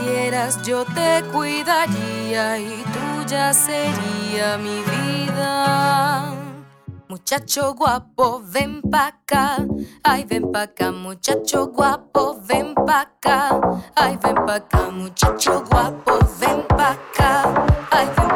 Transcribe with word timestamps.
Quisieras, 0.00 0.62
yo 0.62 0.84
te 0.84 1.22
cuidaría 1.32 2.58
y 2.58 2.84
tuya 2.92 3.52
sería 3.52 4.56
mi 4.58 4.82
vida. 4.82 6.34
Muchacho 7.08 7.74
guapo, 7.74 8.42
ven 8.44 8.82
pa' 8.82 9.08
acá. 9.08 9.58
Ay, 10.02 10.24
ven 10.24 10.50
pa' 10.52 10.62
acá, 10.62 10.92
muchacho 10.92 11.66
guapo, 11.66 12.40
ven 12.46 12.74
pa' 12.74 13.00
acá. 13.00 13.60
Ay, 13.96 14.18
ven 14.22 14.34
pa' 14.46 14.56
acá, 14.56 14.90
muchacho 14.90 15.64
guapo, 15.70 16.18
ven 16.40 16.62
pa' 16.68 16.92
acá. 16.92 17.42
Ay, 17.90 18.06
ven 18.16 18.29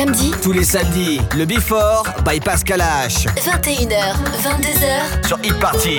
samedis, 0.00 0.32
Tous 0.42 0.52
les 0.52 0.64
samedis, 0.64 1.20
le 1.36 1.44
Before 1.44 2.04
by 2.24 2.40
Pascal 2.40 2.80
H. 2.80 3.26
21h, 3.36 4.14
22h, 4.42 5.26
Sur 5.26 5.38
Hit 5.42 5.54
Party. 5.58 5.98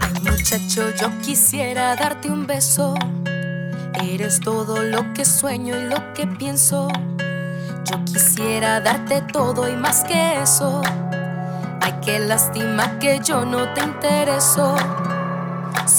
Ay, 0.00 0.22
muchacho, 0.22 0.90
yo 1.00 1.10
quisiera 1.20 1.96
darte 1.96 2.30
un 2.30 2.46
beso. 2.46 2.94
Eres 4.04 4.40
todo 4.40 4.82
lo 4.82 5.12
que 5.12 5.24
sueño 5.24 5.76
y 5.76 5.88
lo 5.88 6.14
que 6.14 6.26
pienso. 6.26 6.88
Yo 7.90 8.04
quisiera 8.04 8.80
darte 8.80 9.22
todo 9.32 9.68
y 9.68 9.74
más 9.74 10.04
que 10.04 10.40
eso. 10.40 10.80
Ay, 11.80 11.94
qué 12.04 12.20
lástima 12.20 12.98
que 13.00 13.18
yo 13.24 13.44
no 13.44 13.72
te 13.74 13.80
intereso. 13.80 14.76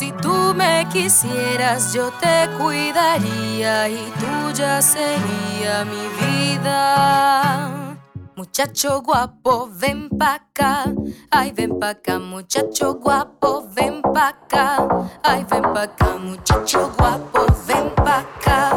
Si 0.01 0.11
tú 0.13 0.51
me 0.55 0.87
quisieras, 0.91 1.93
yo 1.93 2.09
te 2.19 2.49
cuidaría 2.57 3.87
y 3.87 4.11
tuya 4.19 4.81
sería 4.81 5.85
mi 5.85 6.07
vida. 6.19 7.95
Muchacho 8.35 9.03
guapo, 9.03 9.69
ven 9.71 10.09
pa' 10.09 10.39
acá. 10.41 10.85
Ay, 11.29 11.51
ven 11.51 11.77
pa' 11.77 11.89
acá, 11.89 12.17
muchacho 12.17 12.95
guapo, 12.95 13.67
ven 13.75 14.01
pa' 14.01 14.29
acá. 14.29 14.87
Ay, 15.21 15.45
ven 15.47 15.61
pa' 15.61 15.83
acá, 15.83 16.17
muchacho 16.17 16.91
guapo, 16.97 17.45
ven 17.67 17.93
pa' 17.93 18.21
acá. 18.21 18.70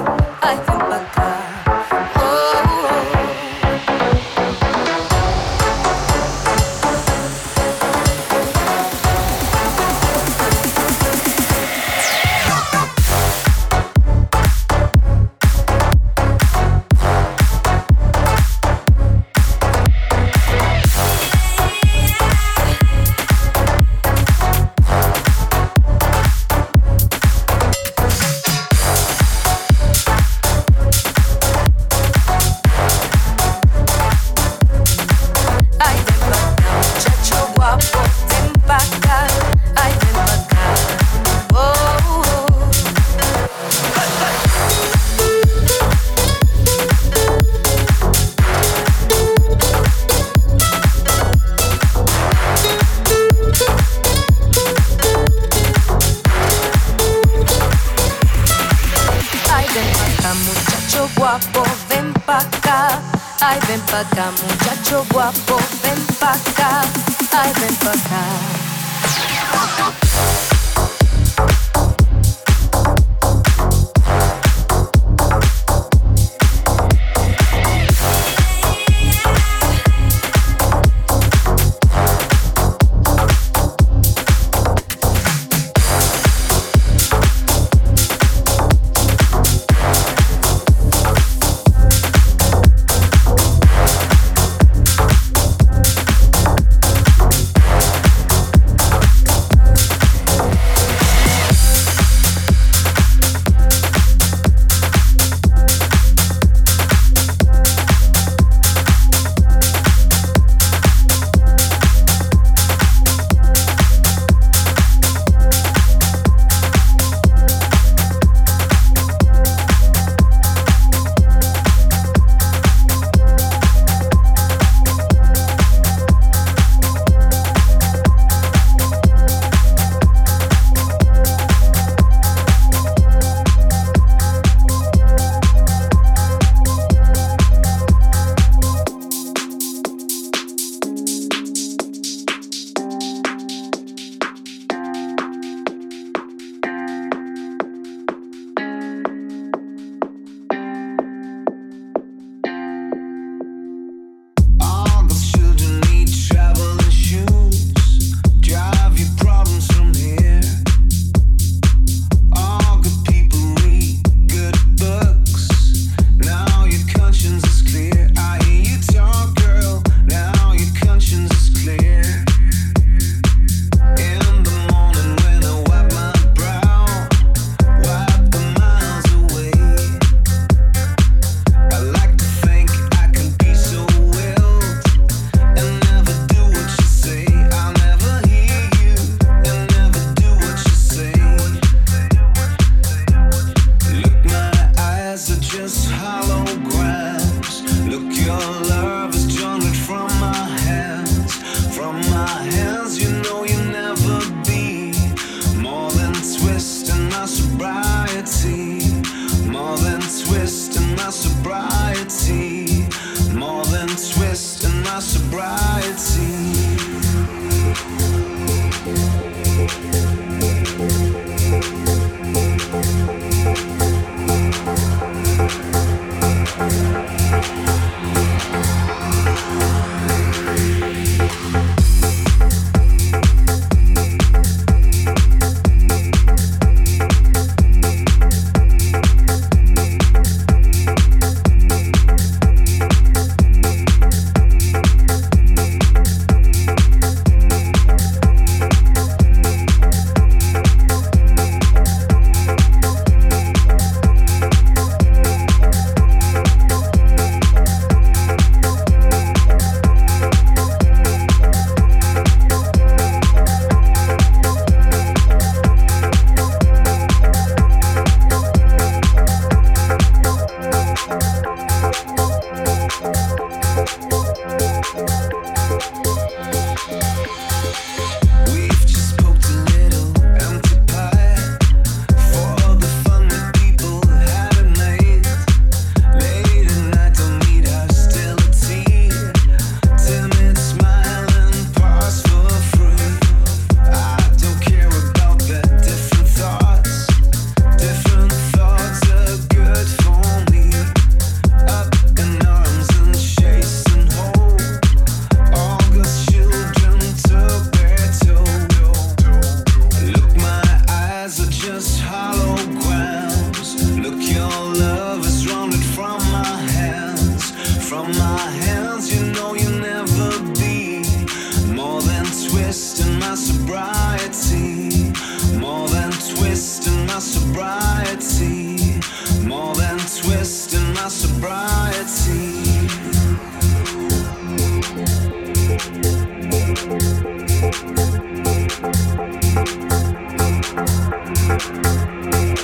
Thank 342.33 342.59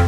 you. 0.00 0.07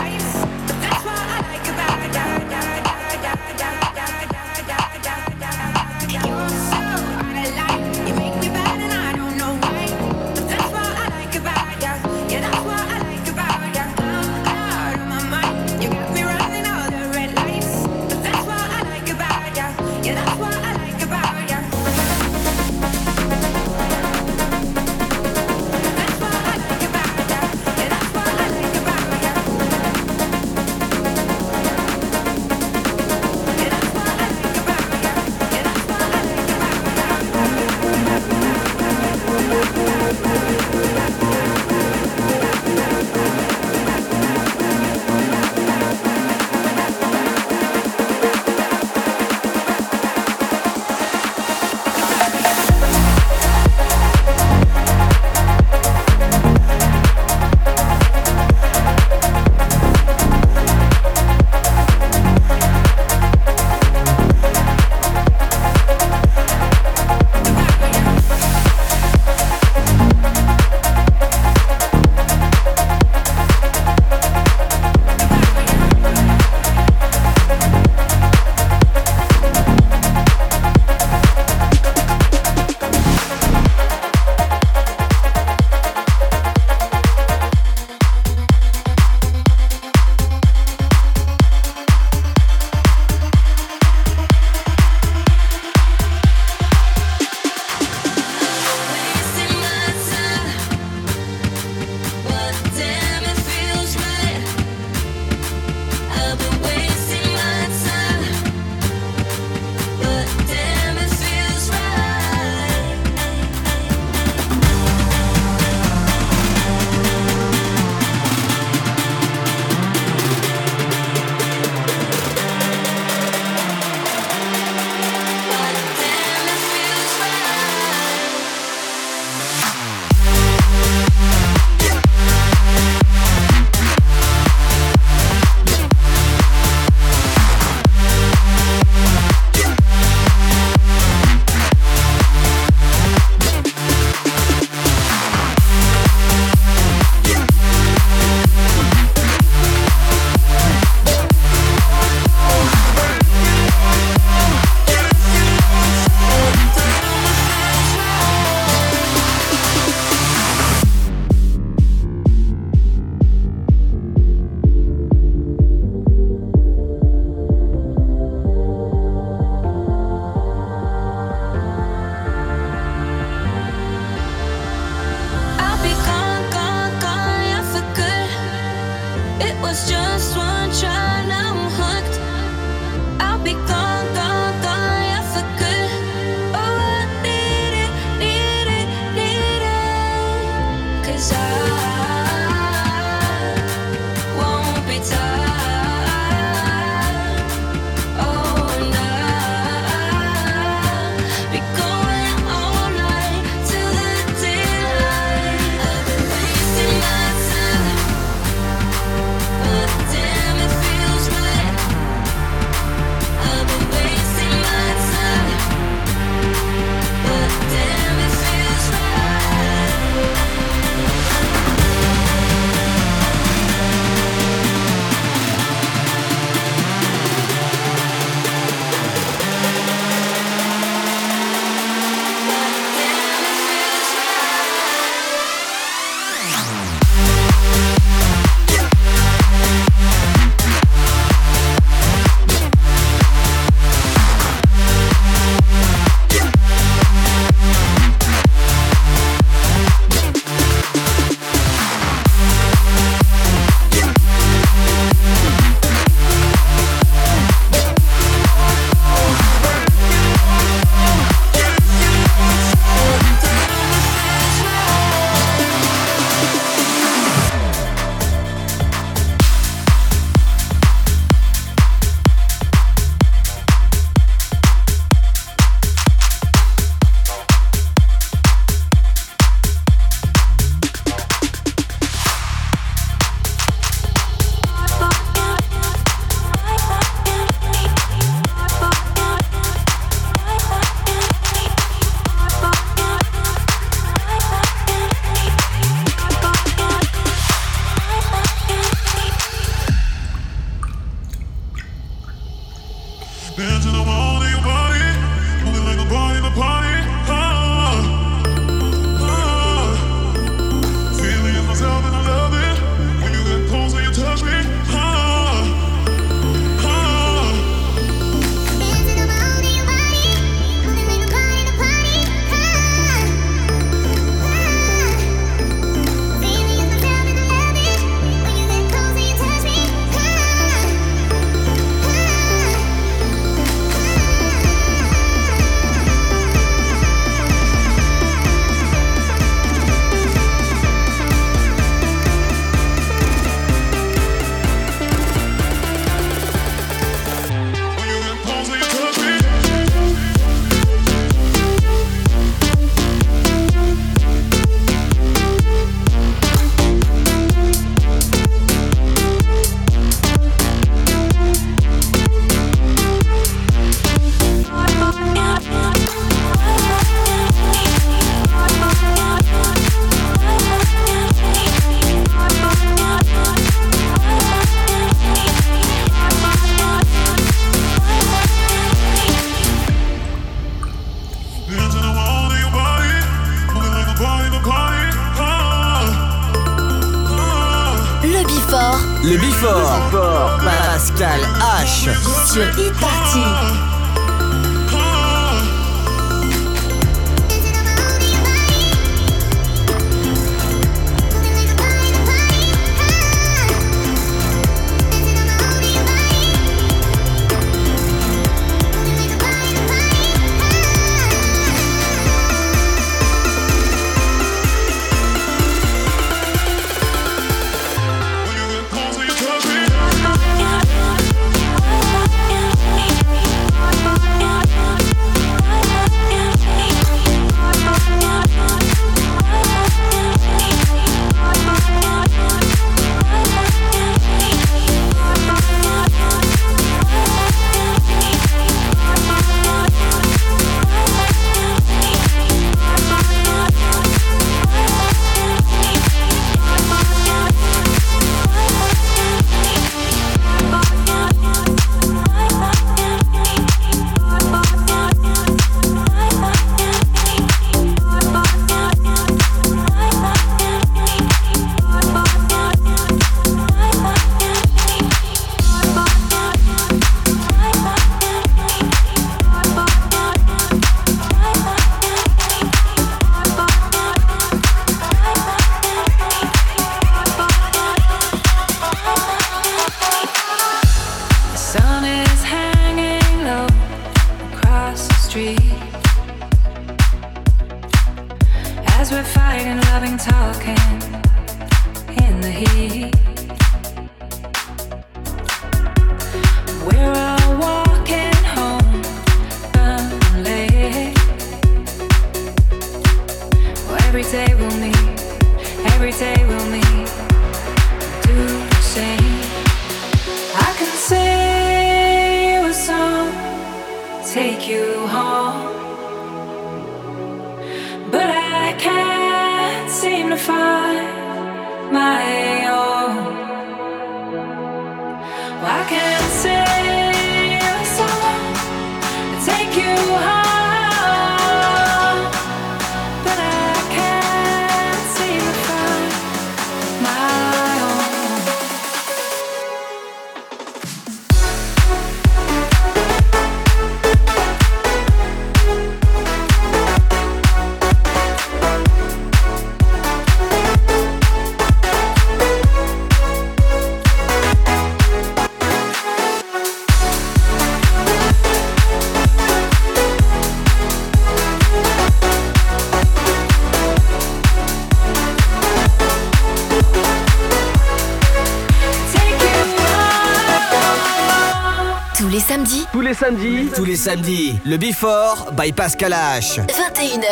Samedis. 573.13 573.69
Tous 573.75 573.85
les 573.85 573.95
samedis. 573.95 574.59
Le 574.65 574.77
Before 574.77 575.51
by 575.53 575.71
Pascal 575.71 576.13
H. 576.13 576.59
21h, 576.59 577.23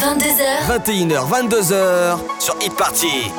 22h. 0.00 0.66
21h, 0.66 1.28
22h 1.28 2.18
sur 2.40 2.56
Hit 2.60 2.74
Party. 2.76 3.30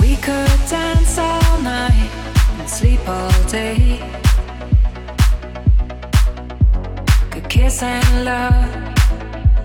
We 0.00 0.16
could 0.16 0.68
dance 0.68 1.18
all 1.18 1.62
night 1.62 2.10
and 2.58 2.68
sleep 2.68 3.00
all 3.08 3.30
day. 3.50 4.00
Could 7.30 7.48
kiss 7.48 7.82
and 7.82 8.24
love 8.24 8.52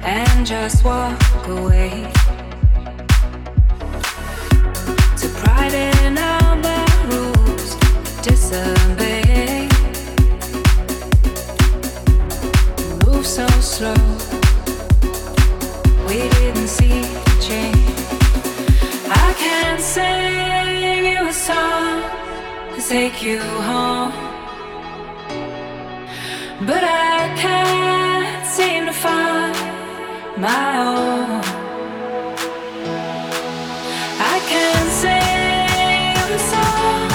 and 0.03 0.45
just 0.45 0.83
walk 0.83 1.47
away. 1.47 2.07
To 5.17 5.27
pride 5.43 5.73
in 5.73 6.17
our 6.17 6.57
rules, 7.09 7.75
disobey. 8.21 9.24
So 13.25 13.47
slow. 13.59 13.93
We 16.07 16.29
didn't 16.29 16.67
see 16.67 17.01
the 17.01 17.37
change. 17.41 17.75
I 19.09 19.33
can't 19.43 19.81
sing 19.81 21.05
you 21.11 21.27
a 21.27 21.33
song 21.33 22.03
to 22.75 22.81
take 22.87 23.23
you 23.23 23.39
home, 23.69 24.11
but 26.67 26.83
I 26.83 27.33
can't 27.35 28.45
seem 28.45 28.85
to 28.85 28.93
find 28.93 29.55
my 30.37 30.77
own. 30.77 31.41
I 34.33 34.35
can't 34.51 34.91
sing 35.01 36.13
you 36.17 36.27
a 36.35 36.41
song 36.53 37.09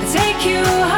to 0.00 0.06
take 0.18 0.40
you 0.50 0.64
home, 0.64 0.97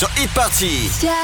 sur 0.00 0.08
Hit 0.16 0.32
Party. 0.32 0.88
Yeah. 1.02 1.19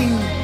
你。 0.00 0.37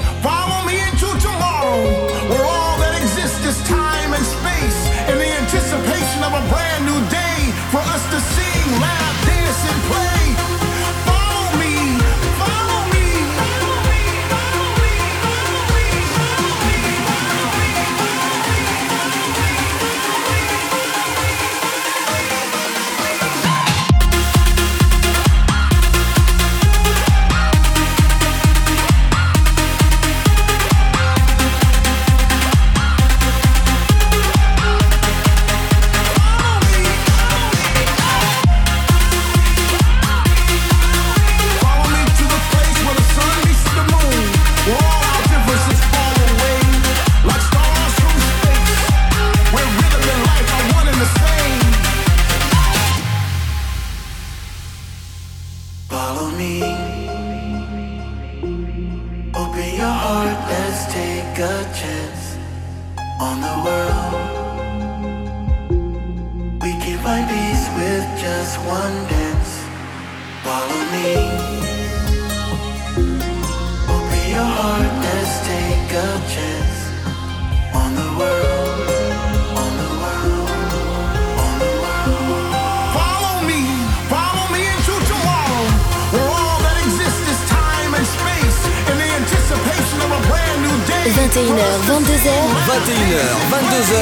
21h, 91.11 91.63
22h. 91.87 92.31
21h, 92.67 93.21
22h, 93.51 93.95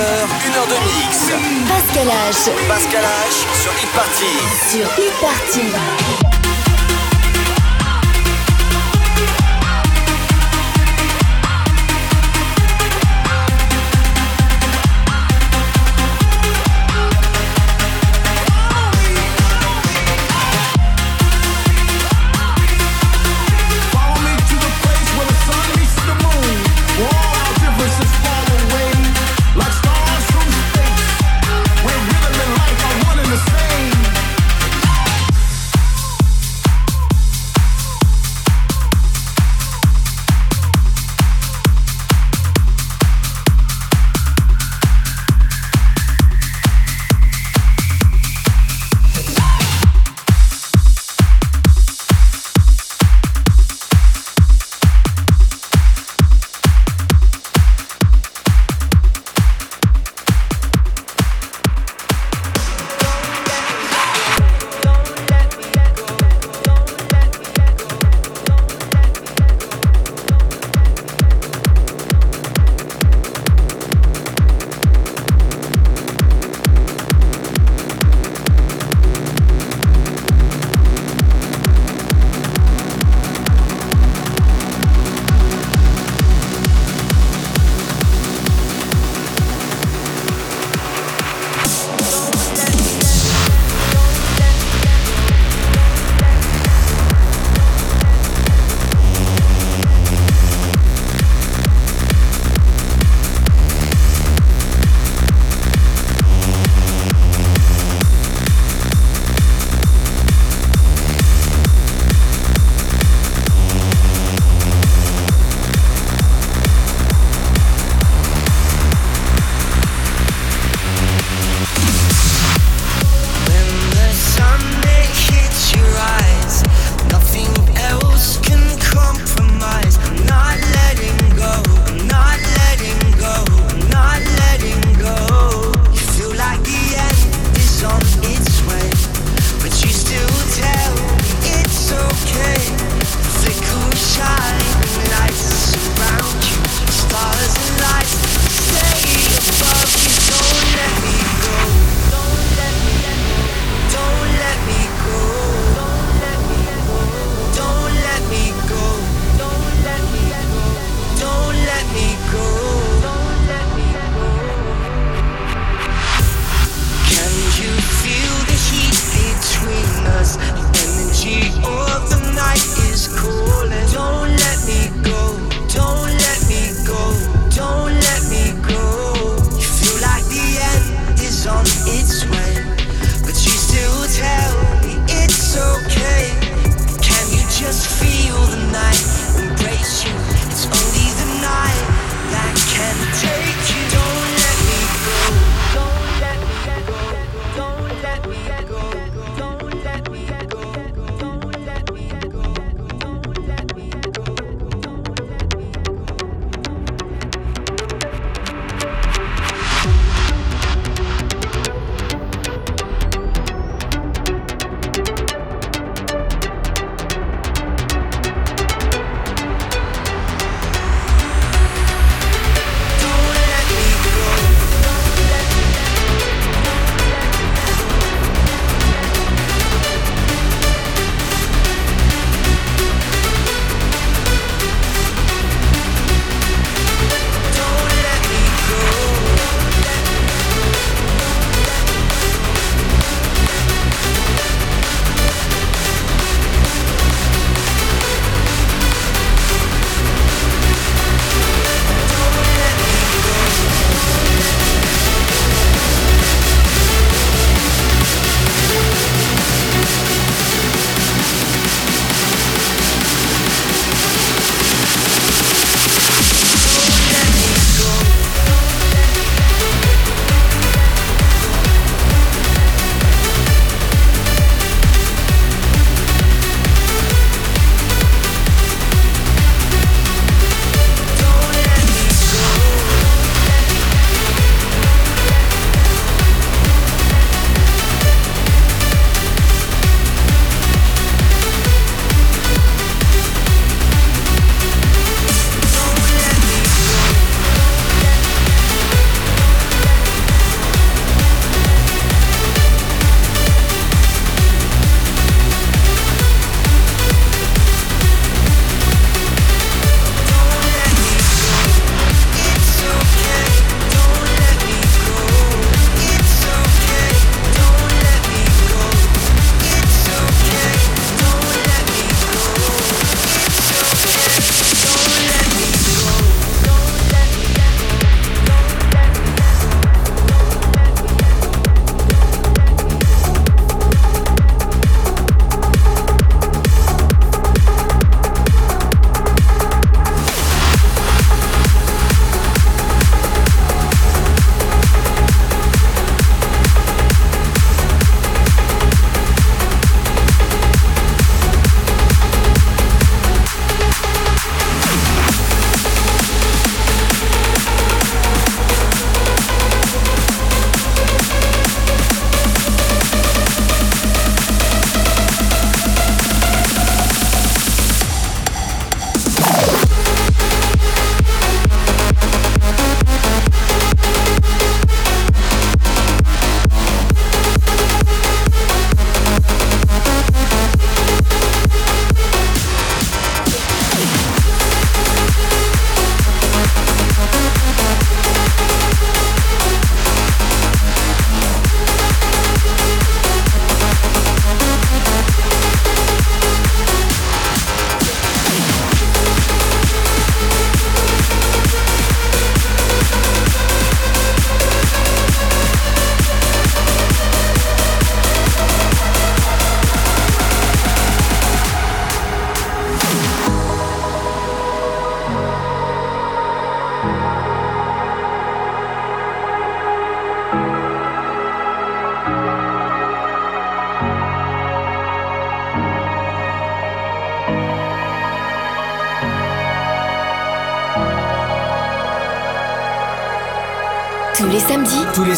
1h 0.47 0.69
de 0.69 0.79
mix. 0.87 1.33
Pascal 1.69 2.07
H. 2.07 2.69
Pascal 2.69 3.03
H 3.03 3.39
sur 3.61 3.73
Hit 3.73 3.91
Party. 3.93 4.33
Sur 4.71 4.87
Hit 4.97 5.13
Party. 5.21 6.32